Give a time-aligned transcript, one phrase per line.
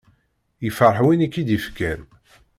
[0.63, 2.01] Yefreḥ win i k-id-yefkan.